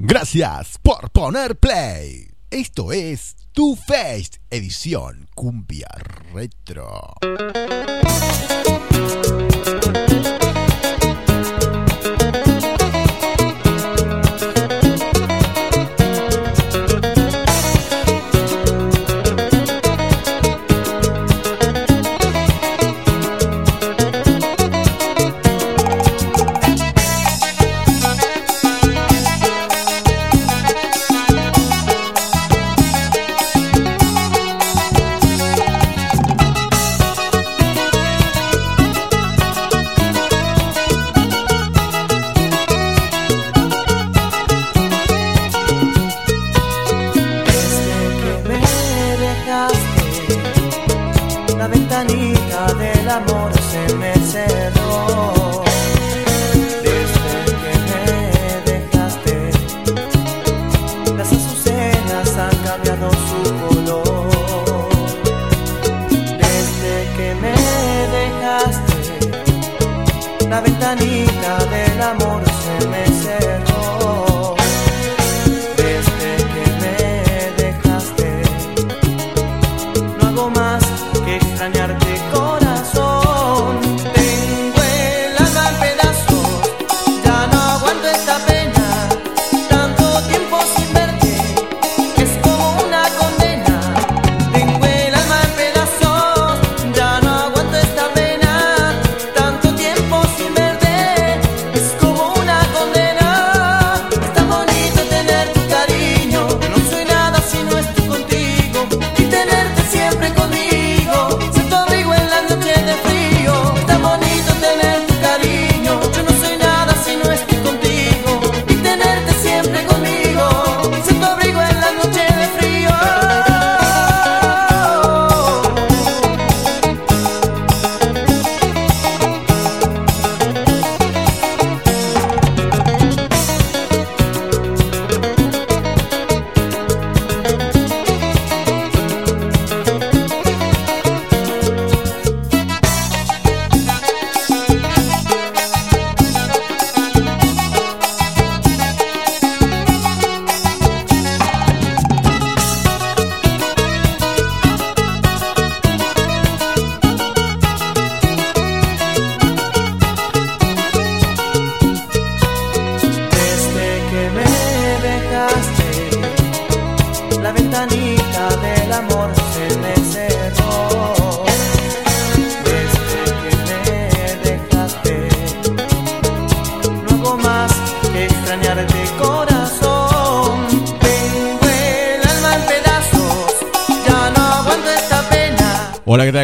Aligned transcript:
Gracias 0.00 0.78
por 0.80 1.10
poner 1.10 1.58
play. 1.58 2.30
Esto 2.52 2.92
es 2.92 3.34
Tu 3.50 3.74
Face, 3.74 4.40
edición 4.48 5.28
Cumbia 5.34 5.88
Retro. 6.32 7.14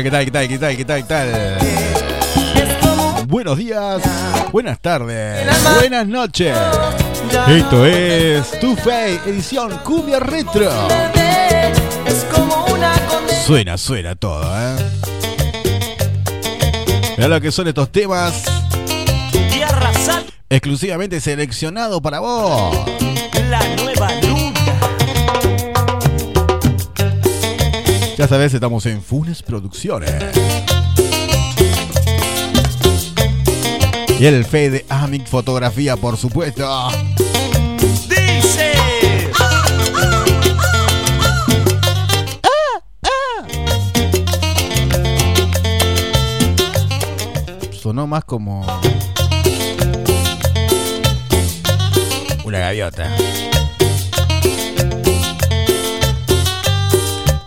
¿Qué 0.02 0.10
tal? 0.10 0.24
¿Qué 0.24 0.58
tal? 0.58 0.76
¿Qué 0.76 0.84
tal? 0.84 1.58
Buenos 3.28 3.56
días, 3.56 4.02
buenas 4.50 4.80
tardes, 4.80 5.46
buenas 5.78 6.06
noches. 6.08 6.56
Esto 7.46 7.86
es 7.86 8.58
Tu 8.58 8.74
Fe, 8.74 9.20
edición 9.24 9.70
Cumbia 9.84 10.18
Retro. 10.18 10.68
Suena, 13.46 13.78
suena 13.78 14.16
todo, 14.16 14.42
¿eh? 14.42 14.76
Mira 17.16 17.28
lo 17.28 17.40
que 17.40 17.52
son 17.52 17.68
estos 17.68 17.92
temas. 17.92 18.42
Exclusivamente 20.50 21.20
seleccionado 21.20 22.02
para 22.02 22.18
vos. 22.18 22.76
La 23.48 23.60
nueva 23.76 24.08
Ya 28.16 28.28
sabes, 28.28 28.54
estamos 28.54 28.86
en 28.86 29.02
Funes 29.02 29.42
Producciones. 29.42 30.14
Y 34.20 34.26
el 34.26 34.44
fe 34.44 34.70
de 34.70 34.86
Amic 34.88 35.26
Fotografía, 35.26 35.96
por 35.96 36.16
supuesto. 36.16 36.90
Dice. 38.08 38.72
Sonó 47.72 48.06
más 48.06 48.24
como 48.24 48.64
una 52.44 52.58
gaviota. 52.60 53.10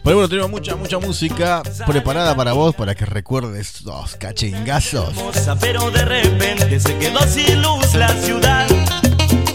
Pero 0.07 0.19
bueno, 0.19 0.29
tenemos 0.29 0.51
mucha, 0.51 0.77
mucha 0.77 0.99
música 0.99 1.61
preparada 1.85 2.33
para 2.33 2.53
vos 2.53 2.73
para 2.73 2.95
que 2.95 3.05
recuerdes 3.05 3.81
los 3.81 4.15
cachingazos. 4.15 5.13
Pero 5.59 5.91
de 5.91 6.05
repente 6.05 6.79
se 6.79 6.97
quedó 6.97 7.19
sin 7.23 7.61
luz 7.61 7.93
la 7.93 8.07
ciudad. 8.13 8.65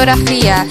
fotografía. 0.00 0.66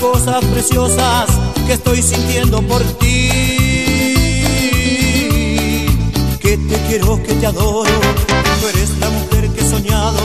Cosas 0.00 0.44
preciosas 0.44 1.28
que 1.66 1.72
estoy 1.72 2.00
sintiendo 2.00 2.62
por 2.62 2.82
ti. 2.98 3.67
quiero, 6.88 7.22
que 7.22 7.34
te 7.34 7.46
adoro. 7.46 7.90
Tú 8.60 8.68
eres 8.68 8.90
la 8.98 9.10
mujer 9.10 9.48
que 9.50 9.60
he 9.60 9.68
soñado, 9.68 10.18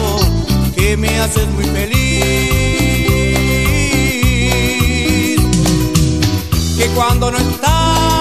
que 0.75 0.97
me 0.97 1.19
haces 1.19 1.47
muy 1.49 1.65
feliz. 1.65 1.93
Que 6.77 6.87
cuando 6.95 7.31
no 7.31 7.37
estás 7.37 8.12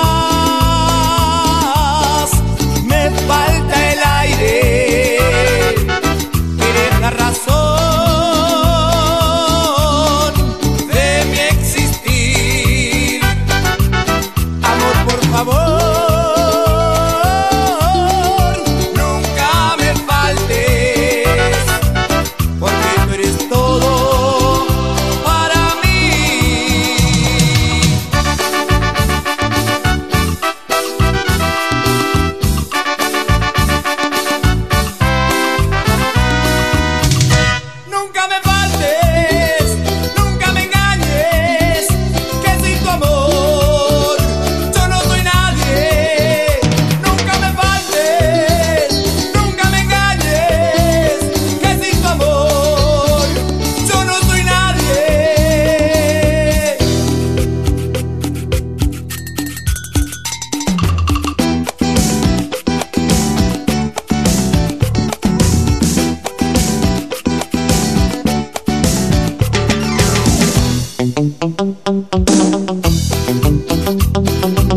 thank 73.84 74.71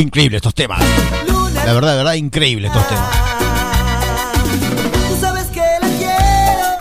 increíble 0.00 0.36
estos 0.36 0.54
temas. 0.54 0.82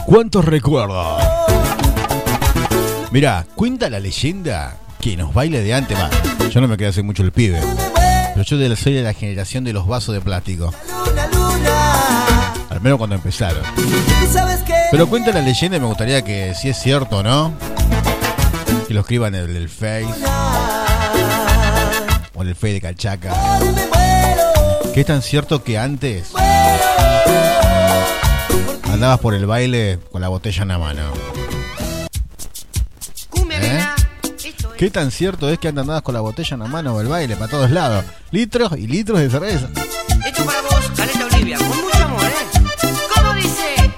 ¿Cuántos 0.05 0.45
recuerdos? 0.45 1.21
Mira, 3.11 3.45
cuenta 3.55 3.89
la 3.89 3.99
leyenda 3.99 4.77
que 5.01 5.17
nos 5.17 5.33
baile 5.33 5.61
de 5.61 5.73
antes 5.73 5.97
más. 5.97 6.11
Yo 6.51 6.61
no 6.61 6.67
me 6.67 6.77
quedé 6.77 6.87
hace 6.87 7.03
mucho 7.03 7.23
el 7.23 7.31
pibe. 7.31 7.59
Pero 8.33 8.43
yo 8.43 8.75
soy 8.75 8.93
de 8.93 9.03
la 9.03 9.13
generación 9.13 9.63
de 9.63 9.73
los 9.73 9.87
vasos 9.87 10.13
de 10.13 10.21
plástico. 10.21 10.73
Al 12.69 12.81
menos 12.81 12.97
cuando 12.97 13.15
empezaron. 13.15 13.63
Pero 14.91 15.07
cuenta 15.07 15.31
la 15.31 15.41
leyenda 15.41 15.77
y 15.77 15.79
me 15.79 15.87
gustaría 15.87 16.23
que 16.23 16.53
si 16.53 16.69
es 16.69 16.77
cierto 16.77 17.17
o 17.17 17.23
no, 17.23 17.53
que 18.87 18.93
lo 18.93 19.01
escriban 19.01 19.35
en 19.35 19.55
el, 19.55 19.69
Face 19.69 20.05
o 22.37 22.43
en 22.43 22.49
el 22.49 22.55
Face 22.55 22.73
de 22.73 22.81
Calchaca. 22.81 23.33
Que 24.93 25.01
es 25.01 25.05
tan 25.05 25.21
cierto 25.21 25.63
que 25.63 25.77
antes 25.77 26.31
Andabas 28.97 29.19
por 29.19 29.35
el 29.35 29.45
baile 29.45 29.99
con 30.11 30.21
la 30.21 30.27
botella 30.27 30.63
en 30.63 30.69
la 30.69 30.79
mano. 30.79 31.13
¿Eh? 33.51 33.85
¿Qué 34.75 34.89
tan 34.89 35.11
cierto 35.11 35.49
es 35.49 35.59
que 35.59 35.67
andabas 35.67 36.01
con 36.01 36.15
la 36.15 36.21
botella 36.21 36.55
en 36.55 36.61
la 36.61 36.65
mano 36.67 36.95
o 36.95 37.01
el 37.01 37.07
baile 37.07 37.35
para 37.35 37.51
todos 37.51 37.69
lados? 37.69 38.05
Litros 38.31 38.71
y 38.75 38.87
litros 38.87 39.19
de 39.19 39.29
cerveza. 39.29 39.69
Esto 40.25 40.45
para 40.45 40.61
vos, 40.61 40.91
Caleta 40.95 41.25
Olivia, 41.25 41.57
con 41.59 41.67
mucho 41.67 42.03
amor, 42.03 42.23
¿eh? 42.23 42.87
¿Cómo 43.13 43.33
dice? 43.35 43.93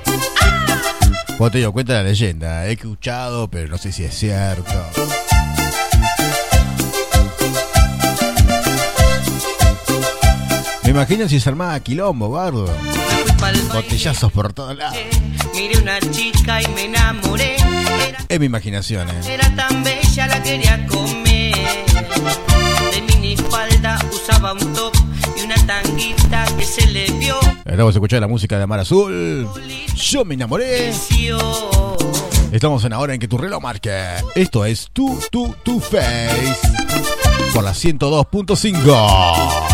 Vos 1.37 1.49
te 1.49 1.59
digo, 1.59 1.71
cuenta 1.71 1.93
la 1.93 2.03
leyenda. 2.03 2.67
He 2.67 2.73
escuchado, 2.73 3.49
pero 3.49 3.69
no 3.69 3.77
sé 3.77 3.93
si 3.93 4.03
es 4.03 4.13
cierto. 4.13 4.73
Me 10.89 10.95
imagino 10.95 11.29
si 11.29 11.39
se 11.39 11.47
armaba 11.47 11.79
quilombo, 11.81 12.31
bardo. 12.31 12.65
Botellazos 13.71 14.31
por 14.31 14.51
todos 14.53 14.75
lados. 14.75 14.97
Miré 15.53 15.77
una 15.77 15.99
chica 15.99 16.63
y 16.63 16.67
me 16.69 16.85
enamoré. 16.85 17.57
Era, 17.57 18.17
Es 18.27 18.39
mi 18.39 18.47
imaginación, 18.47 19.07
eh. 19.07 19.21
era 19.35 19.55
tan 19.55 19.83
bella, 19.83 20.25
la 20.25 20.41
quería 20.41 20.87
comer. 20.87 21.53
De 22.91 23.01
minifalda 23.07 23.99
usaba 24.11 24.53
un 24.53 24.73
top 24.73 24.91
y 25.37 25.41
una 25.43 25.55
tanguita 25.67 26.47
que 26.57 26.65
se 26.65 26.87
le 26.87 27.05
vio. 27.19 27.35
Ahora 27.35 27.77
vamos 27.77 27.93
a 27.93 27.99
escuchar 27.99 28.21
la 28.21 28.27
música 28.27 28.57
de 28.57 28.65
Mar 28.65 28.79
Azul. 28.79 29.47
Yo 29.95 30.25
me 30.25 30.33
enamoré. 30.33 30.91
Estamos 32.51 32.83
en 32.83 32.89
la 32.89 32.99
hora 32.99 33.13
en 33.13 33.19
que 33.19 33.27
tu 33.27 33.37
reloj 33.37 33.61
marque. 33.61 33.95
Esto 34.33 34.65
es 34.65 34.89
Tu, 34.91 35.19
Tu, 35.31 35.53
Tu 35.61 35.79
Face. 35.79 36.57
Por 37.53 37.63
la 37.63 37.73
102.5. 37.75 39.68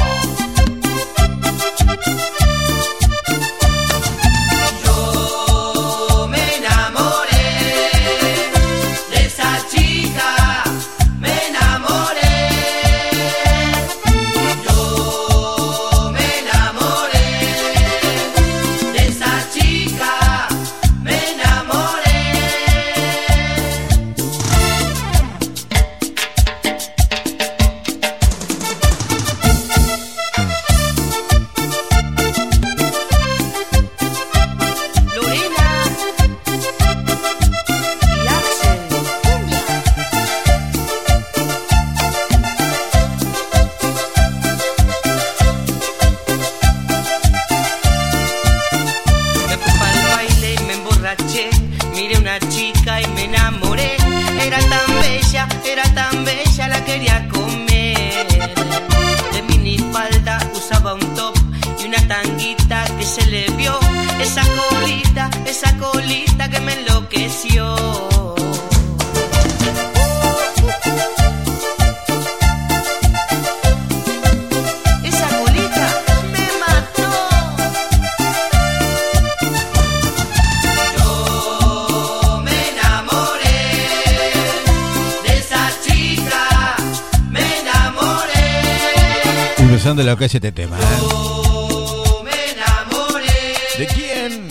Empezando 89.85 90.01
lo 90.11 90.17
que 90.17 90.25
es 90.25 90.33
este 90.33 90.51
tema. 90.51 90.79
¿eh? 90.79 90.81
Yo 90.99 92.23
me 92.23 92.31
enamoré 92.53 93.53
¿De 93.77 93.85
quién? 93.85 94.49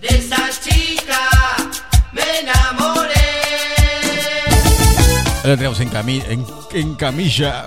de 0.00 0.08
esa 0.08 0.50
chica, 0.60 1.20
me 2.10 2.22
enamoré. 2.40 3.14
Ahora 5.44 5.56
tenemos 5.56 5.78
en, 5.78 5.88
cami- 5.88 6.24
en, 6.28 6.44
en 6.72 6.96
camilla. 6.96 7.66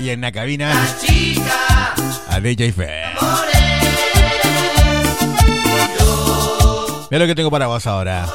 Y 0.00 0.08
en 0.10 0.22
la 0.22 0.32
cabina 0.32 0.72
Chica, 1.06 1.94
a 2.30 2.40
DJ 2.40 2.72
Fe. 2.72 3.02
Mira 7.12 7.18
lo 7.20 7.26
que 7.28 7.34
tengo 7.36 7.50
para 7.52 7.68
vos 7.68 7.86
ahora. 7.86 8.26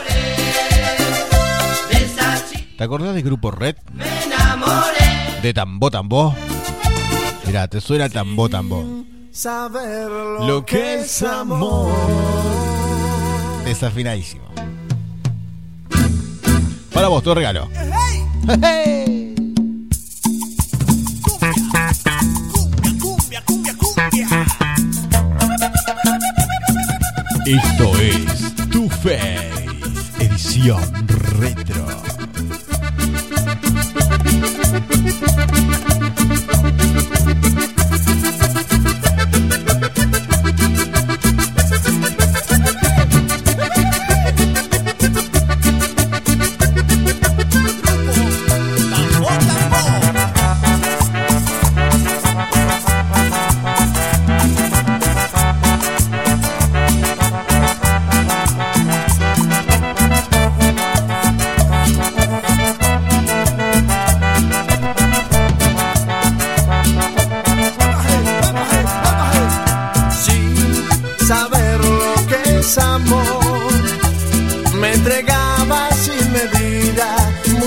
de 1.91 2.65
¿Te 2.77 2.83
acordás 2.85 3.13
del 3.13 3.23
grupo 3.23 3.51
Red? 3.51 3.75
me 3.91 4.05
enamoré. 4.23 5.41
De 5.41 5.53
Tambo 5.53 5.91
Tambo. 5.91 6.33
Mira, 7.45 7.67
te 7.67 7.81
suena 7.81 8.09
Tambo 8.09 8.49
Tambo. 8.49 9.03
Saber 9.31 10.09
Lo 10.41 10.65
que 10.65 11.01
es 11.01 11.23
amor. 11.23 11.91
Desafinadísimo. 13.65 14.43
Para 16.93 17.07
vos, 17.07 17.23
tu 17.23 17.33
regalo. 17.33 17.67
Esto 27.45 27.97
es 27.97 28.55
Tu 28.69 28.89
Face, 28.89 29.65
edición 30.19 30.79
retro. 31.07 32.02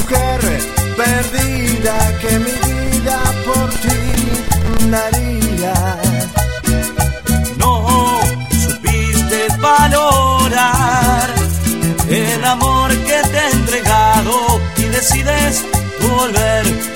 Mujer 0.08 0.40
perdida 0.96 2.18
que 2.20 2.38
mi 2.38 2.52
vida 2.52 3.20
por 3.44 3.68
ti 3.70 4.90
daría. 4.90 5.74
No 7.56 8.20
supiste 8.50 9.48
valorar 9.58 11.30
el 12.08 12.44
amor 12.44 12.90
que 12.90 13.20
te 13.30 13.38
he 13.38 13.50
entregado 13.50 14.60
y 14.76 14.82
decides 14.84 15.64
volver 16.00 16.95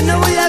que 0.00 0.06
ya 0.06 0.16
no 0.16 0.39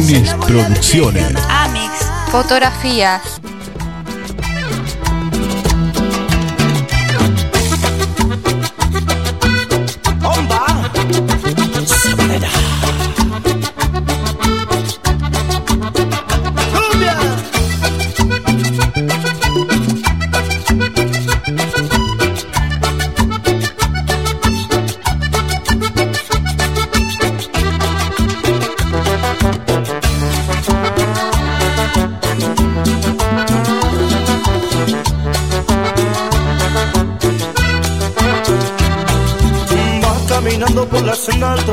verte 0.00 0.46
Producciones. 0.46 1.34
Amix, 1.48 2.10
fotografías. 2.30 3.40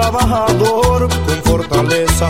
Trabajador 0.09 1.07
con 1.07 1.43
fortaleza. 1.43 2.29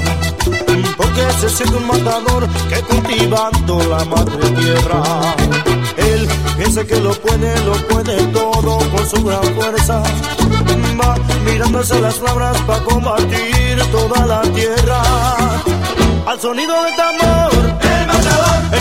Porque 0.98 1.22
se 1.40 1.50
siente 1.50 1.78
un 1.78 1.88
matador 1.88 2.48
que 2.70 2.82
cultivando 2.82 3.82
la 3.90 4.04
madre 4.06 4.50
tierra. 4.50 5.04
Él 5.98 6.28
piensa 6.58 6.84
que 6.84 7.00
lo 7.00 7.12
puede, 7.14 7.58
lo 7.66 7.74
puede 7.88 8.18
todo 8.28 8.80
con 8.92 9.10
su 9.10 9.24
gran 9.24 9.44
fuerza. 9.56 10.04
Va 11.00 11.16
mirándose 11.46 12.00
las 12.02 12.20
labras 12.22 12.58
para 12.64 12.84
combatir 12.84 13.82
toda 13.92 14.26
la 14.26 14.42
tierra. 14.42 15.02
Al 16.26 16.40
sonido 16.40 16.74
del 16.84 16.96
tambor, 16.96 17.69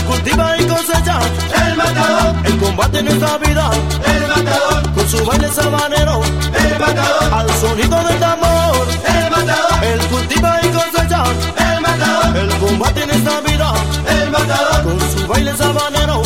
cultiva 0.09 0.57
y 0.57 0.65
cosecha, 0.65 1.19
el 1.67 1.77
matador, 1.77 2.35
el 2.43 2.57
combate 2.57 2.99
en 2.99 3.07
esta 3.09 3.37
vida, 3.37 3.69
el 4.13 4.27
matador, 4.27 4.93
con 4.93 5.07
su 5.07 5.25
baile 5.25 5.49
sabanero, 5.49 6.21
el 6.23 6.79
matador, 6.79 7.33
al 7.33 7.49
sonido 7.61 8.03
del 8.03 8.19
tambor, 8.19 8.87
el 9.15 9.31
matador, 9.31 9.83
el 9.83 9.99
cultiva 10.07 10.59
y 10.63 10.67
cosecha, 10.69 11.23
el 11.73 11.81
matador, 11.81 12.37
el 12.37 12.49
combate 12.57 13.03
en 13.03 13.11
esta 13.11 13.41
vida, 13.41 13.73
el 14.07 14.31
matador, 14.31 14.83
con 14.83 14.99
su 15.11 15.27
baile 15.27 15.55
sabanero, 15.55 16.23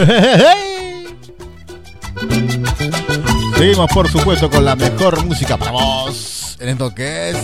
Seguimos, 3.56 3.90
por 3.92 4.10
supuesto, 4.10 4.48
con 4.48 4.64
la 4.64 4.74
mejor 4.76 5.22
música 5.24 5.58
para 5.58 5.72
vos. 5.72 6.56
En 6.58 6.70
esto 6.70 6.94
que 6.94 7.30
es. 7.30 7.36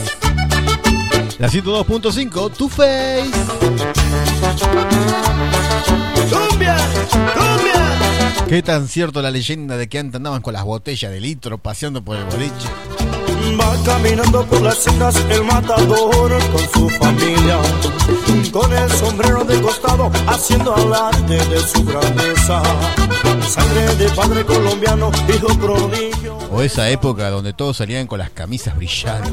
La 1.39 1.49
102.5, 1.49 2.53
Tu 2.53 2.69
Face. 2.69 3.31
¡Cumbia! 6.31 6.77
¡Cumbia! 7.35 8.45
Qué 8.49 8.63
tan 8.63 8.89
cierto 8.89 9.21
la 9.21 9.31
leyenda 9.31 9.77
de 9.77 9.87
que 9.89 9.99
antes 9.99 10.17
andaban 10.17 10.41
con 10.41 10.55
las 10.55 10.65
botellas 10.65 11.13
de 11.13 11.21
litro 11.21 11.59
paseando 11.59 12.03
por 12.03 12.17
el 12.17 12.25
boliche. 12.25 12.69
Va 13.55 13.77
caminando 13.85 14.45
por 14.47 14.61
las 14.61 14.77
sendas 14.77 15.15
el 15.31 15.45
matador 15.45 16.33
con 16.53 16.69
su 16.75 16.89
familia, 16.99 17.59
con 18.51 18.73
el 18.73 18.91
sombrero 18.91 19.45
de 19.45 19.61
costado, 19.61 20.11
haciendo 20.27 20.75
alarde 20.75 21.39
de 21.47 21.61
su 21.61 21.85
grandeza. 21.85 22.61
Sangre 23.49 23.95
de 23.97 24.09
padre 24.11 24.45
colombiano, 24.45 25.13
hijo 25.29 25.47
prodigio. 25.59 26.36
O 26.57 26.63
esa 26.63 26.89
época 26.89 27.29
donde 27.29 27.53
todos 27.53 27.77
salían 27.77 28.07
con 28.07 28.19
las 28.19 28.31
camisas 28.31 28.75
brillantes. 28.75 29.31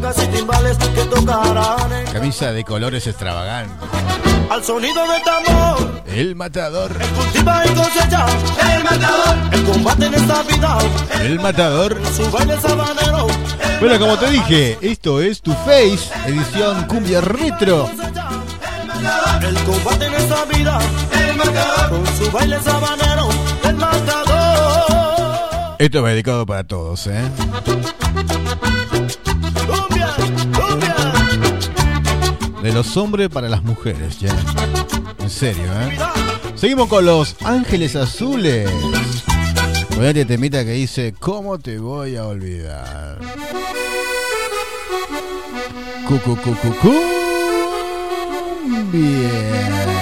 Camisa 2.11 2.51
de 2.51 2.65
colores 2.65 3.07
extravagantes. 3.07 3.73
al 4.49 4.61
sonido 4.61 5.07
del 5.07 5.23
tambor. 5.23 6.03
El 6.05 6.35
matador. 6.35 6.91
Cultiva 7.15 7.63
y 7.65 7.69
cosecha, 7.69 8.25
el 8.75 8.83
matador. 8.83 9.37
El 9.53 9.63
combate 9.63 10.05
en 10.07 10.13
esta 10.15 10.43
vida, 10.43 10.77
El 11.21 11.39
matador. 11.39 12.01
su 12.13 12.29
baile 12.29 12.59
sabanero. 12.59 13.27
Bueno, 13.79 13.99
como 13.99 14.17
te 14.19 14.29
dije, 14.29 14.77
esto 14.81 15.21
es 15.21 15.41
Tu 15.41 15.53
Face, 15.53 16.09
edición 16.27 16.83
cumbia 16.87 17.21
retro. 17.21 17.89
El 19.41 19.55
combate 19.63 20.07
en 20.07 20.13
esta 20.13 20.43
vida, 20.43 20.77
el 21.25 21.37
matador. 21.37 21.89
Con 21.89 22.17
su 22.17 22.31
baile 22.33 22.59
sabanero, 22.61 23.29
el 23.63 23.75
matador. 23.75 24.32
Esto 25.83 26.01
va 26.01 26.11
dedicado 26.11 26.45
para 26.45 26.63
todos, 26.63 27.07
¿eh? 27.07 27.21
Cumbia, 29.67 30.15
cumbia. 30.55 30.95
De 32.61 32.71
los 32.71 32.95
hombres 32.95 33.27
para 33.27 33.49
las 33.49 33.63
mujeres, 33.63 34.17
ya. 34.17 34.33
En 35.19 35.29
serio, 35.29 35.65
¿eh? 35.81 35.97
Seguimos 36.55 36.87
con 36.87 37.05
los 37.05 37.35
Ángeles 37.43 37.97
Azules. 37.97 38.71
Con 39.93 40.05
este 40.05 40.23
temita 40.23 40.63
que 40.63 40.71
dice, 40.71 41.13
¿cómo 41.19 41.59
te 41.59 41.77
voy 41.79 42.15
a 42.15 42.27
olvidar? 42.27 43.19
Cucu, 46.07 46.37
cucu, 46.37 46.73
cumbia. 48.61 49.92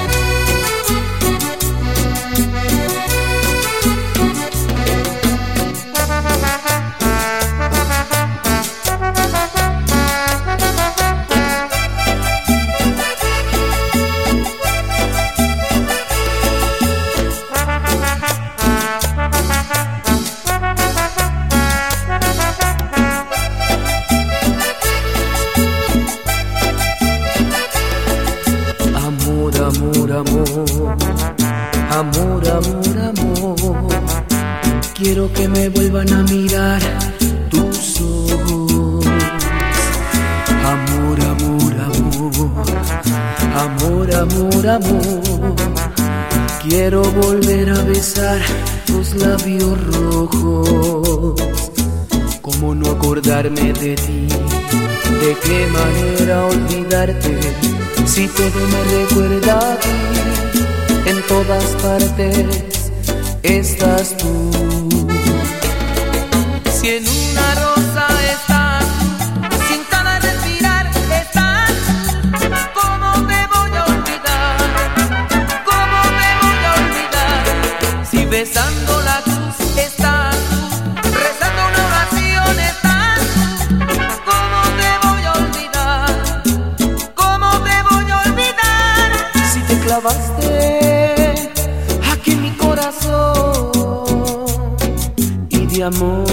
Amor 95.83 96.25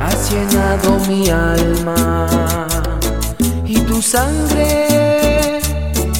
has 0.00 0.30
llenado 0.30 0.98
mi 1.08 1.28
alma 1.28 2.26
y 3.64 3.78
tu 3.80 4.02
sangre 4.02 5.60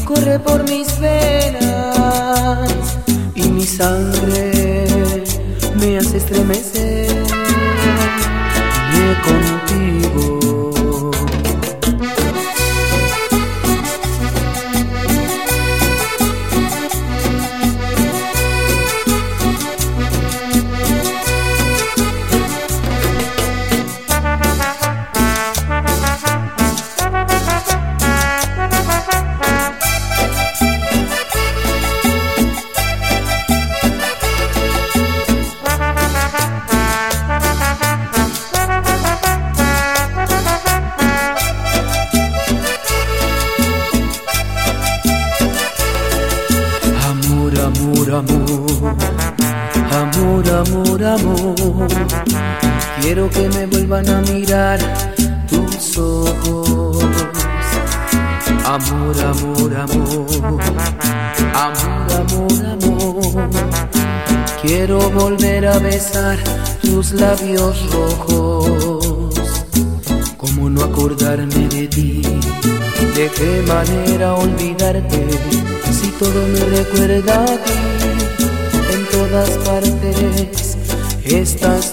corre 0.05 0.39
por 0.39 0.63
mis 0.65 0.99
venas 1.01 2.69
y 3.35 3.43
mi 3.43 3.65
sangre 3.65 5.25
me 5.81 5.99
hace 5.99 6.19
estremecer 6.19 7.29
contigo. 9.23 10.38
Vuelvan 53.99 54.09
a 54.09 54.33
mirar 54.33 54.79
tus 55.49 55.99
ojos. 55.99 57.05
Amor, 58.65 59.21
amor, 59.21 59.77
amor, 59.77 60.29
amor, 61.55 62.13
amor, 62.15 62.67
amor. 62.67 63.51
Quiero 64.63 64.99
volver 65.11 65.67
a 65.67 65.79
besar 65.79 66.39
tus 66.83 67.13
labios 67.13 67.91
rojos. 67.91 69.35
¿Cómo 70.37 70.69
no 70.69 70.85
acordarme 70.85 71.69
de 71.69 71.89
ti? 71.89 72.23
¿De 73.15 73.31
qué 73.31 73.65
manera 73.67 74.35
olvidarte? 74.35 75.29
Si 75.91 76.09
todo 76.19 76.47
me 76.49 76.61
recuerda 76.77 77.45
a 77.45 77.47
ti, 77.47 77.73
en 78.93 79.07
todas 79.07 79.51
partes 79.67 80.77
estás. 81.25 81.88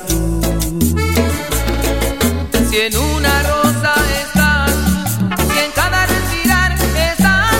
Si 2.76 2.82
en 2.82 2.98
una 2.98 3.42
rosa 3.44 3.94
estás 4.22 4.74
tú, 5.18 5.54
si 5.54 5.60
en 5.60 5.72
cada 5.72 6.06
respirar 6.08 6.74
estás 6.74 7.56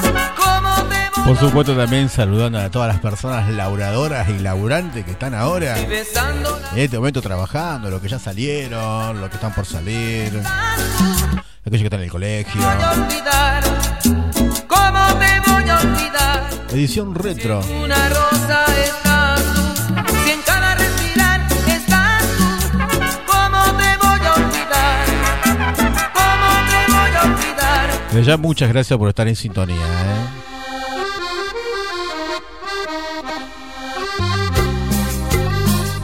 tú, 0.00 0.42
¿cómo 0.42 0.74
te 0.88 1.10
voy 1.14 1.24
Por 1.26 1.36
supuesto 1.36 1.76
también 1.76 2.08
saludando 2.08 2.58
a 2.60 2.70
todas 2.70 2.88
las 2.88 2.98
personas 2.98 3.50
lauradoras 3.50 4.30
y 4.30 4.38
laburantes 4.38 5.04
que 5.04 5.10
están 5.10 5.34
ahora 5.34 5.78
en 5.78 5.92
este 6.74 6.96
momento 6.96 7.20
trabajando, 7.20 7.90
los 7.90 8.00
que 8.00 8.08
ya 8.08 8.18
salieron, 8.18 9.20
los 9.20 9.28
que 9.28 9.34
están 9.34 9.52
por 9.52 9.66
salir, 9.66 10.40
aquellos 11.66 11.80
que 11.82 11.84
están 11.84 12.00
en 12.00 12.04
el 12.04 12.10
colegio. 12.10 12.62
Edición 16.70 17.14
retro. 17.14 17.60
Una 17.60 18.08
rosa 18.08 18.64
estás 18.82 19.15
ya 28.24 28.36
muchas 28.36 28.68
gracias 28.70 28.98
por 28.98 29.08
estar 29.08 29.28
en 29.28 29.36
sintonía. 29.36 29.76
¿eh? 29.76 30.26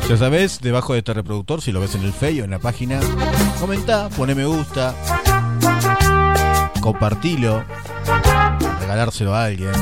Ya 0.09 0.17
sabes, 0.19 0.61
debajo 0.61 0.93
de 0.93 0.99
este 0.99 1.15
reproductor, 1.15 1.63
si 1.63 1.73
lo 1.73 1.81
ves 1.81 1.95
en 1.95 2.03
el 2.03 2.13
Face 2.13 2.43
o 2.43 2.45
en 2.45 2.51
la 2.51 2.59
página, 2.59 3.01
comenta, 3.59 4.11
pone 4.11 4.35
me 4.35 4.45
gusta, 4.45 4.95
compartilo, 6.83 7.65
regalárselo 8.81 9.35
a 9.35 9.45
alguien. 9.45 9.73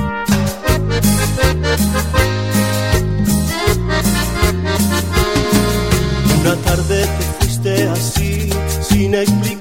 Una 6.41 6.55
tarde 6.65 7.07
te 7.07 7.25
fuiste 7.41 7.89
así, 7.89 8.51
sin 8.83 9.15
explicarlo. 9.15 9.60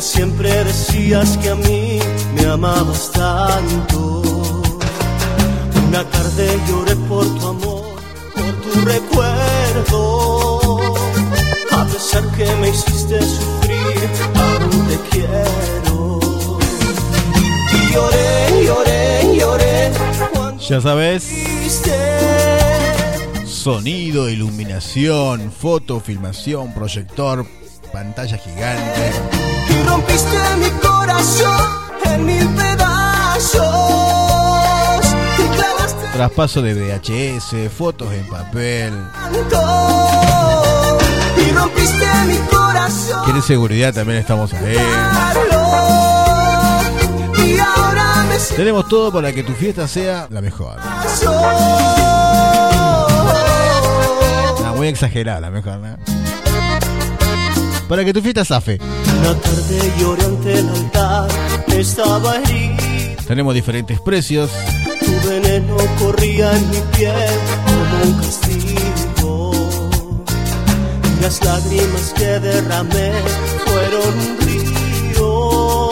Que 0.00 0.06
siempre 0.06 0.64
decías 0.64 1.36
que 1.36 1.50
a 1.50 1.54
mí 1.56 1.98
me 2.34 2.46
amabas 2.46 3.12
tanto. 3.12 4.22
Una 5.88 6.02
tarde 6.04 6.58
lloré 6.66 6.96
por 6.96 7.26
tu 7.38 7.46
amor, 7.46 7.84
por 8.34 8.52
tu 8.62 8.80
recuerdo. 8.80 10.78
A 11.72 11.84
pesar 11.84 12.24
que 12.34 12.46
me 12.62 12.70
hiciste 12.70 13.20
sufrir, 13.20 14.08
aún 14.36 14.88
te 14.88 14.96
quiero. 15.10 16.58
Y 17.74 17.92
lloré, 17.92 18.64
lloré, 18.64 19.36
lloré. 19.36 19.92
Cuando 20.32 20.62
Ya 20.62 20.80
sabes, 20.80 21.28
sonido, 23.44 24.30
iluminación, 24.30 25.52
foto, 25.52 26.00
filmación, 26.00 26.72
proyector, 26.72 27.44
pantalla 27.92 28.36
gigante. 28.38 29.12
y 29.68 29.82
rompiste 29.86 30.36
mi 30.58 30.70
corazón 30.80 31.60
en 32.04 32.24
mil 32.26 32.48
pedazos 32.54 33.60
y 35.38 35.42
clavaste 35.56 36.06
Traspaso 36.12 36.62
de 36.62 36.74
VHS, 36.74 37.70
fotos 37.76 38.12
en 38.12 38.28
papel. 38.28 38.92
y 41.36 41.50
rompiste 41.52 42.06
mi 42.26 42.36
corazón 42.48 43.24
¿Quieres 43.24 43.44
seguridad? 43.44 43.92
También 43.94 44.18
estamos 44.18 44.52
ahí. 44.54 44.76
y 47.46 47.58
ahora 47.58 48.24
me 48.28 48.36
Tenemos 48.56 48.88
todo 48.88 49.12
para 49.12 49.32
que 49.32 49.42
tu 49.42 49.52
fiesta 49.54 49.86
sea 49.88 50.26
la 50.30 50.40
mejor. 50.40 50.76
siento 51.14 51.36
Ah, 54.66 54.72
muy 54.76 54.88
exagerada, 54.88 55.40
la 55.40 55.50
mejor, 55.50 55.78
¿no? 55.78 55.96
Para 57.90 58.04
que 58.04 58.12
tu 58.12 58.22
fiesta 58.22 58.44
zafe. 58.44 58.78
una 59.18 59.34
tarde 59.34 59.92
lloré 59.98 60.24
ante 60.24 60.58
el 60.60 60.68
altar 60.68 61.28
estaba 61.76 62.36
herido 62.36 62.76
Tenemos 63.26 63.52
diferentes 63.52 64.00
precios. 64.00 64.48
tu 65.00 65.28
veneno 65.28 65.76
corría 65.98 66.56
en 66.56 66.70
mi 66.70 66.76
piel 66.96 67.34
como 67.66 68.04
un 68.04 68.12
castigo. 68.22 69.50
Las 71.20 71.44
lágrimas 71.44 72.14
que 72.16 72.38
derramé 72.38 73.10
fueron 73.66 74.18
un 74.20 74.38
río. 74.46 75.90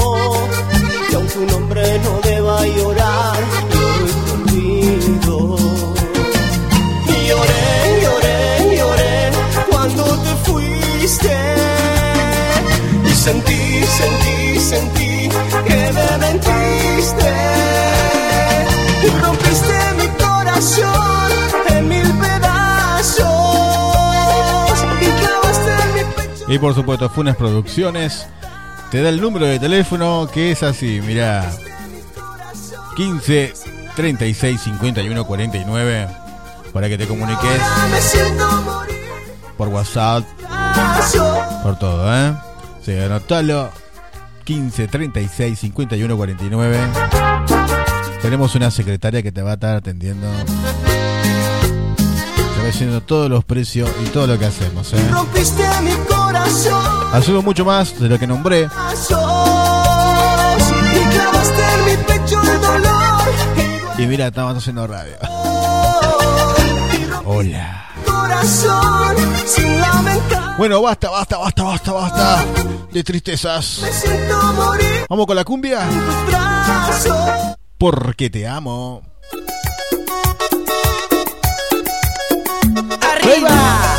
Y 1.11 1.15
aunque 1.17 1.39
un 1.41 1.51
hombre 1.51 1.99
no 2.05 2.21
deba 2.23 2.65
llorar, 2.65 3.38
sentí, 13.29 13.85
sentí, 13.85 14.61
sentí 14.61 15.29
que 15.67 15.93
me 15.93 16.19
mentiste. 16.19 17.31
Y 19.05 19.09
rompiste 19.21 19.79
mi 19.99 20.09
corazón 20.23 21.33
en 21.69 21.89
mil 21.89 22.13
pedazos. 22.19 23.27
Y 25.01 25.07
clavaste 25.21 25.71
en 25.71 25.95
mi 25.95 26.15
pecho. 26.15 26.45
Y 26.49 26.59
por 26.59 26.75
supuesto, 26.75 27.09
Funes 27.11 27.37
Producciones 27.37 28.27
te 28.91 29.03
da 29.03 29.11
el 29.11 29.21
número 29.21 29.47
de 29.47 29.59
teléfono 29.59 30.29
que 30.33 30.53
es 30.53 30.63
así, 30.63 31.01
mira. 31.05 31.51
15 32.97 33.53
36 33.95 34.61
51 34.61 35.25
49 35.25 36.09
para 36.73 36.89
que 36.89 36.99
te 36.99 37.07
comuniques 37.07 37.63
por 39.57 39.69
WhatsApp, 39.69 40.25
por 41.63 41.79
todo, 41.79 42.13
¿eh? 42.13 42.48
Sí, 42.89 42.99
anotalo. 42.99 43.71
15 44.45 44.89
36 44.89 45.59
51 45.59 46.17
49. 46.17 46.79
Tenemos 48.23 48.55
una 48.55 48.71
secretaria 48.71 49.23
que 49.23 49.31
te 49.31 49.43
va 49.43 49.51
a 49.51 49.55
estar 49.55 49.77
atendiendo. 49.77 50.27
Te 52.55 52.61
va 52.63 52.65
diciendo 52.65 53.03
todos 53.03 53.29
los 53.29 53.45
precios 53.45 53.91
y 54.03 54.09
todo 54.09 54.27
lo 54.27 54.39
que 54.39 54.47
hacemos, 54.47 54.91
¿eh? 54.95 54.97
Hacemos 57.13 57.45
mucho 57.45 57.67
más 57.67 58.01
de 58.01 58.09
lo 58.09 58.19
que 58.19 58.27
nombré. 58.27 58.67
Y 63.99 64.07
mira, 64.07 64.29
estamos 64.29 64.57
haciendo 64.57 64.87
radio. 64.87 65.15
Hola. 67.27 67.88
Corazón 68.21 69.17
sin 69.47 69.81
lamentar. 69.81 70.57
Bueno, 70.57 70.83
basta, 70.83 71.11
basta, 71.11 71.39
basta, 71.39 71.63
basta, 71.63 71.93
basta. 71.93 72.45
De 72.93 73.05
tristezas. 73.05 73.81
Me 73.83 73.93
siento 73.93 74.53
morir 74.55 75.05
Vamos 75.09 75.27
con 75.27 75.37
la 75.37 75.45
cumbia. 75.45 75.83
en 75.83 76.01
tus 76.01 76.27
brazos. 76.27 77.57
Porque 77.79 78.29
te 78.31 78.47
amo. 78.47 79.03
¡Arriba! 83.01 83.98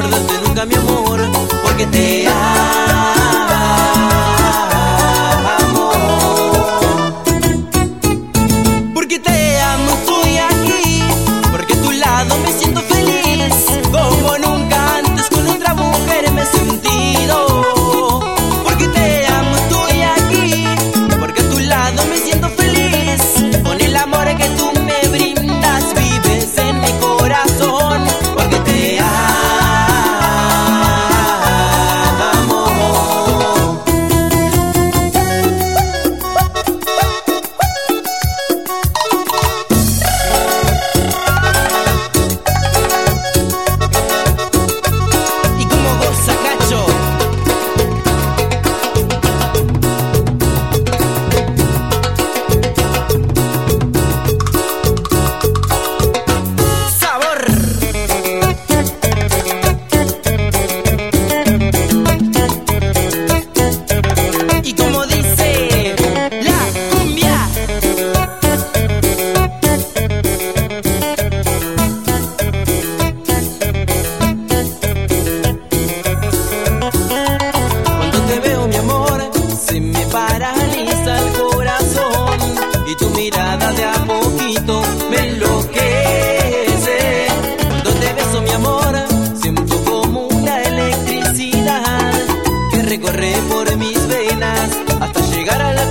perderte 0.00 0.34
nunca 0.46 0.64
mi 0.64 0.74
amor, 0.76 1.20
porque 1.64 1.86
te 1.86 2.17
mis 93.78 94.08
venas 94.08 94.70
hasta 95.00 95.20
llegar 95.30 95.62
a 95.62 95.72
la 95.72 95.84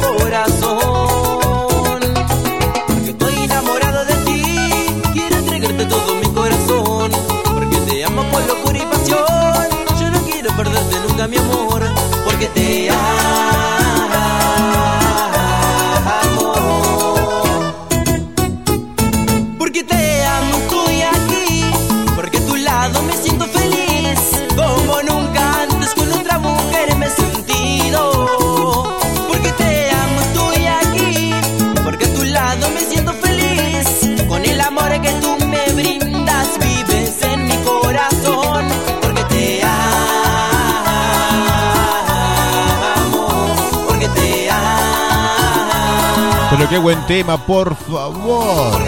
tema, 47.08 47.38
por 47.46 47.76
favor. 47.76 48.82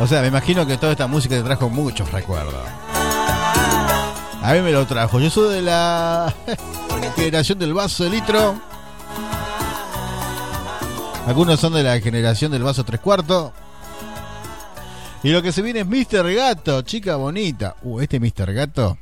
O 0.00 0.06
sea, 0.06 0.20
me 0.22 0.28
imagino 0.28 0.66
que 0.66 0.76
toda 0.76 0.92
esta 0.92 1.06
música 1.06 1.36
te 1.36 1.42
trajo 1.42 1.68
muchos 1.68 2.10
recuerdos. 2.10 2.54
A 4.42 4.52
mí 4.52 4.60
me 4.60 4.72
lo 4.72 4.86
trajo. 4.86 5.20
Yo 5.20 5.30
soy 5.30 5.54
de 5.54 5.62
la 5.62 6.34
generación 7.16 7.58
del 7.58 7.72
vaso 7.72 8.04
de 8.04 8.10
litro. 8.10 8.60
Algunos 11.26 11.60
son 11.60 11.72
de 11.72 11.82
la 11.82 11.98
generación 12.00 12.50
del 12.52 12.62
vaso 12.62 12.84
tres 12.84 13.00
cuartos. 13.00 13.52
Y 15.22 15.30
lo 15.30 15.40
que 15.42 15.52
se 15.52 15.62
viene 15.62 15.80
es 15.80 15.86
Mr. 15.86 16.34
Gato, 16.34 16.82
chica 16.82 17.16
bonita. 17.16 17.76
Uh, 17.82 18.00
este 18.00 18.20
Mr. 18.20 18.52
Gato. 18.52 18.98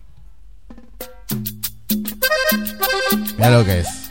Mira 3.37 3.51
lo 3.51 3.65
que 3.65 3.81
es. 3.81 4.02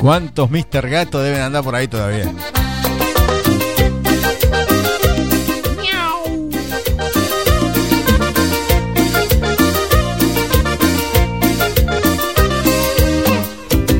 ¿Cuántos 0.00 0.50
Mr. 0.50 0.88
Gato 0.88 1.22
deben 1.22 1.42
andar 1.42 1.62
por 1.62 1.74
ahí 1.74 1.86
todavía? 1.86 2.24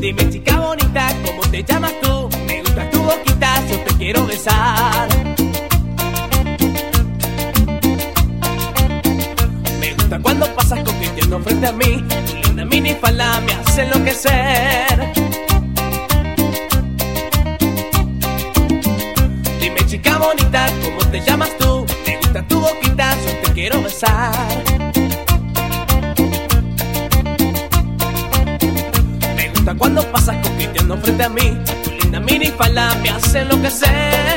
Dime 0.00 0.30
chica 0.30 0.58
bonita, 0.58 1.14
¿cómo 1.22 1.42
te 1.50 1.62
llamas 1.64 1.92
tú? 2.00 2.30
Me 2.46 2.62
gusta 2.62 2.90
tu 2.90 3.02
boquita, 3.02 3.66
yo 3.68 3.80
te 3.80 3.94
quiero 3.98 4.26
besar. 4.26 5.08
Me 9.78 9.92
gusta 9.92 10.18
cuando 10.18 10.46
pasas 10.54 10.80
coqueteando 10.82 11.40
frente 11.40 11.66
a 11.66 11.72
mí. 11.72 12.02
Tu 12.26 12.36
linda 12.36 12.64
minifalda 12.64 13.40
me 13.42 13.52
hace 13.52 13.82
enloquecer. 13.82 14.89
¿Cómo 21.20 21.24
te 21.24 21.30
llamas 21.30 21.58
tú? 21.58 21.86
Me 22.06 22.16
gusta 22.16 22.42
tu 22.46 22.60
boquita, 22.60 23.14
yo 23.14 23.36
te 23.42 23.52
quiero 23.52 23.82
besar. 23.82 24.32
Me 29.36 29.48
gusta 29.50 29.74
cuando 29.74 30.02
pasas 30.12 30.36
coqueteando 30.46 30.96
frente 30.98 31.24
a 31.24 31.28
mí. 31.28 31.58
Tu 31.84 31.90
linda 32.02 32.20
minifalda 32.20 32.94
me 33.02 33.10
hace 33.10 33.40
enloquecer. 33.40 34.29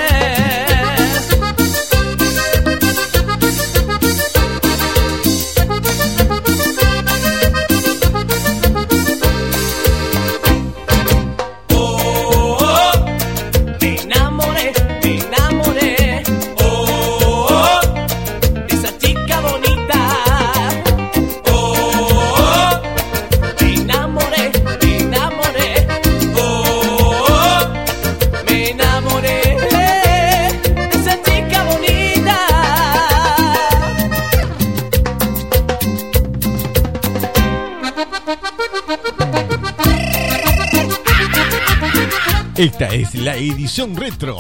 Esta 42.64 42.88
es 42.88 43.14
la 43.16 43.36
edición 43.36 43.94
retro 43.94 44.38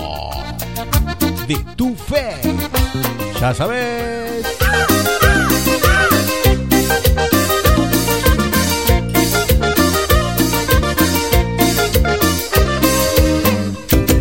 de 1.46 1.58
Tu 1.76 1.94
Fe. 1.94 2.38
Ya 3.38 3.54
sabes. 3.54 4.46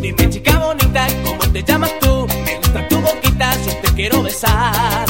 Dime 0.01 0.31
chica 0.31 0.59
bonita, 0.59 1.07
¿cómo 1.25 1.53
te 1.53 1.63
llamas 1.63 1.93
tú? 2.01 2.27
Me 2.45 2.57
gusta 2.57 2.89
tu 2.89 3.01
boquita, 3.01 3.55
yo 3.65 3.77
te 3.83 3.95
quiero 3.95 4.23
besar. 4.25 5.07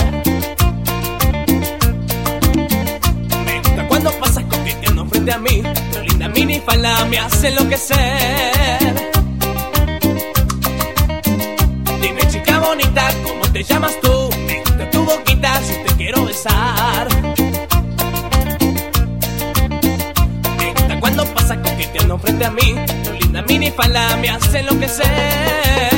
frente 5.09 5.33
a 5.33 5.39
mí. 5.39 5.63
Tu 5.93 6.01
linda 6.01 6.29
minifalda 6.29 7.05
me 7.07 7.19
hace 7.19 7.49
enloquecer. 7.49 8.52
¿Cómo 13.63 13.69
te 13.69 13.75
llamas 13.75 14.01
tú? 14.01 14.31
Gusta 14.65 14.91
tu 14.91 15.05
boquita 15.05 15.63
si 15.63 15.75
te 15.85 15.97
quiero 15.97 16.25
besar. 16.25 17.09
Me 20.59 20.73
gusta 20.73 21.01
cuando 21.01 21.25
pasa 21.27 21.57
coqueteando 21.57 22.19
frente 22.19 22.45
a 22.45 22.51
mí. 22.51 22.75
Tu 23.05 23.13
linda 23.13 23.43
minifalda 23.43 24.17
me 24.17 24.31
hace 24.31 24.61
enloquecer. 24.61 25.92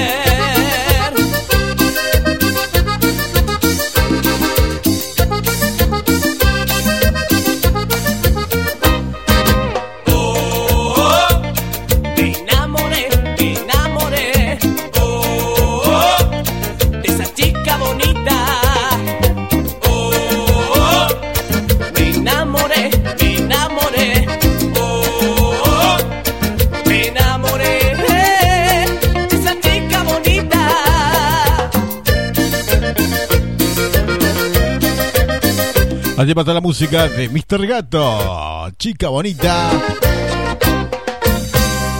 Allí 36.16 36.32
pasa 36.32 36.54
la 36.54 36.60
música 36.60 37.08
de 37.08 37.28
Mr. 37.28 37.66
Gato, 37.66 38.70
chica 38.78 39.08
bonita. 39.08 39.68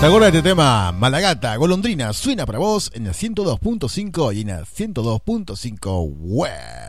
¿Te 0.01 0.07
acuerdas 0.07 0.33
de 0.33 0.39
este 0.39 0.51
tema? 0.51 0.93
Malagata, 0.93 1.57
golondrina, 1.57 2.13
suena 2.13 2.47
para 2.47 2.61
vos 2.61 2.93
en 2.95 3.09
el 3.09 3.13
102.5 3.13 4.37
y 4.37 4.43
en 4.43 4.51
el 4.51 4.67
102.5 4.67 6.13
web. 6.21 6.84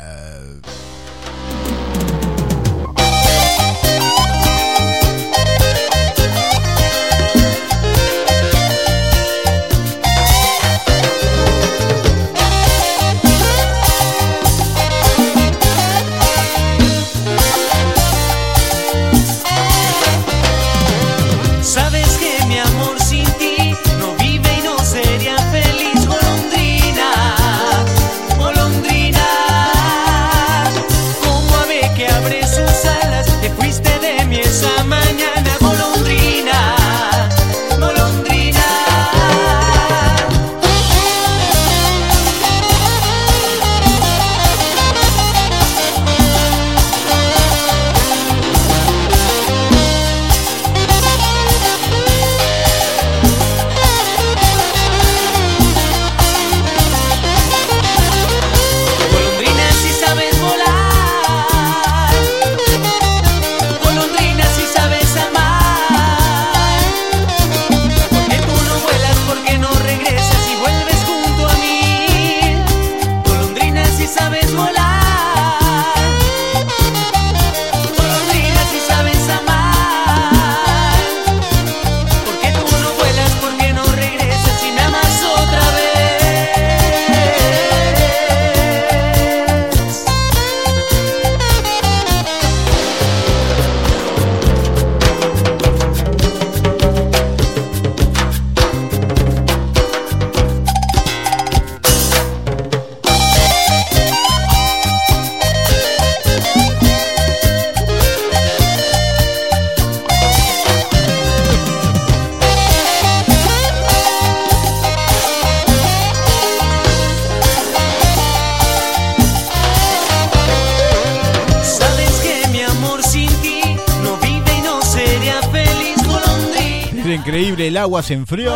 Agua 127.95 128.03
se 128.03 128.13
enfrió. 128.13 128.53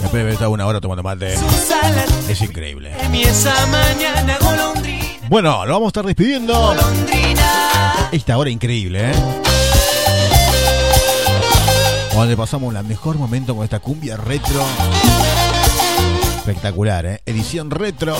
Después 0.00 0.24
de 0.24 0.32
estar 0.32 0.48
una 0.48 0.66
hora 0.66 0.80
tomando 0.80 1.04
mate. 1.04 1.36
Es 2.28 2.42
increíble. 2.42 2.92
Bueno, 5.28 5.64
lo 5.66 5.72
vamos 5.74 5.86
a 5.86 5.88
estar 5.90 6.04
despidiendo. 6.04 6.74
Esta 8.10 8.36
hora 8.36 8.50
increíble, 8.50 9.12
¿eh? 9.12 9.14
Donde 12.12 12.36
pasamos 12.36 12.74
el 12.74 12.84
mejor 12.84 13.18
momento 13.18 13.54
con 13.54 13.62
esta 13.62 13.78
cumbia 13.78 14.16
retro. 14.16 14.64
Espectacular, 16.38 17.06
¿eh? 17.06 17.20
Edición 17.24 17.70
retro. 17.70 18.16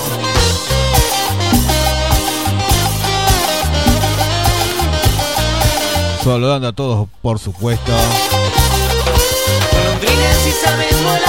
Saludando 6.22 6.68
a 6.68 6.72
todos, 6.72 7.09
por 7.20 7.38
supuesto. 7.38 7.92
Golondrina 10.05 10.34
si 10.34 10.50
sabes 10.52 11.02
volar, 11.02 11.24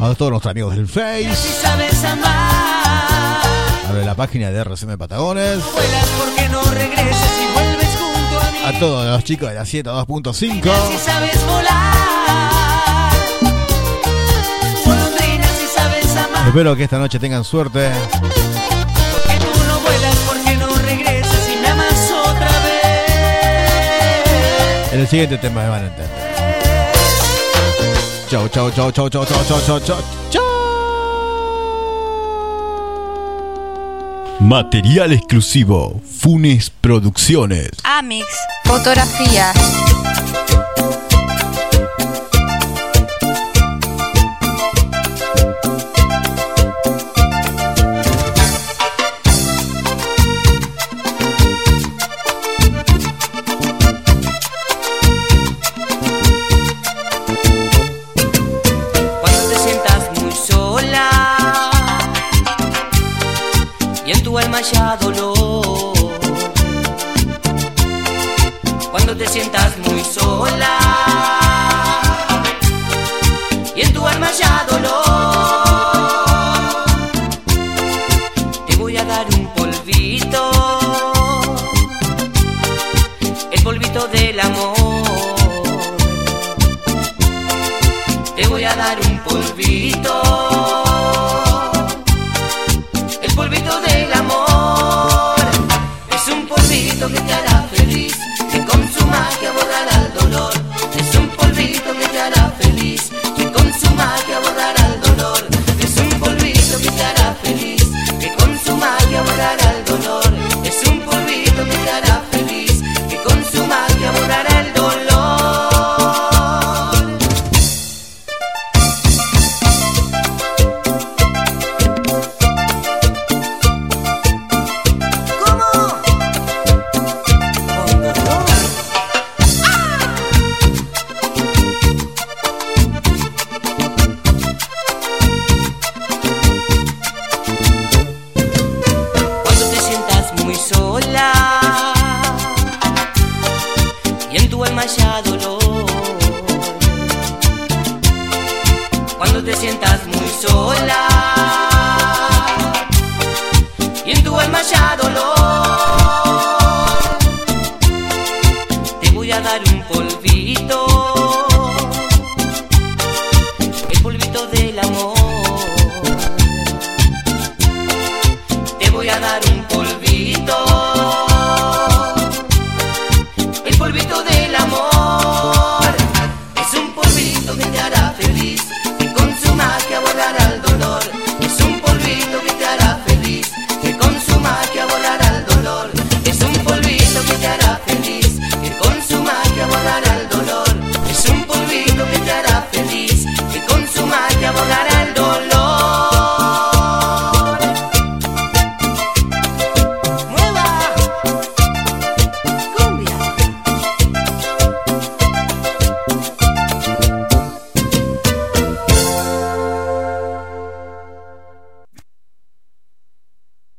A 0.00 0.14
todos 0.14 0.30
nuestros 0.30 0.50
amigos 0.50 0.76
del 0.76 0.86
si 0.86 0.92
Face. 0.92 1.34
sabes 1.60 2.04
amar. 2.04 3.40
A 3.88 3.92
la 4.04 4.14
página 4.14 4.50
de 4.50 4.60
RCM 4.60 4.96
Patagones. 4.96 5.58
Vuelas 5.72 6.06
porque 6.18 6.48
no 6.48 6.62
regresas 6.70 7.32
y 7.42 7.52
vuelves 7.52 7.88
junto 7.98 8.40
a 8.40 8.50
mí. 8.52 8.58
A 8.64 8.78
todos 8.78 9.06
los 9.06 9.24
chicos 9.24 9.48
de 9.48 9.54
la 9.56 9.62
102.5. 9.62 10.32
Si 10.32 10.98
sabes 10.98 11.44
volar, 11.46 13.10
golondrina 14.84 15.46
si 15.48 15.66
sabes 15.74 16.16
amar. 16.16 16.46
Espero 16.46 16.76
que 16.76 16.84
esta 16.84 16.98
noche 16.98 17.18
tengan 17.18 17.42
suerte. 17.44 17.90
En 24.92 24.98
el 25.00 25.06
siguiente 25.06 25.38
tema 25.38 25.62
me 25.62 25.68
van 25.68 25.84
a 25.84 25.86
entender. 25.86 26.19
Chau, 28.30 28.46
chau, 28.48 28.70
chau, 28.70 28.92
chau, 28.92 29.08
chau, 29.10 29.24
chau, 29.24 29.44
chau, 29.44 29.60
chau, 29.60 29.80
chau, 29.80 30.00
chau. 30.30 30.42
Material 34.38 35.12
exclusivo. 35.14 36.00
Funes 36.04 36.70
Producciones. 36.70 37.70
Amix, 37.82 38.26
fotografías. 38.62 39.56
Cuando 68.90 69.16
te 69.16 69.26
sientas 69.26 69.78
muy 69.78 70.04
sola. 70.04 70.79